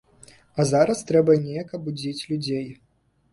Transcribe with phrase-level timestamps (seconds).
[0.61, 2.67] А зараз трэба неяк абудзіць людзей.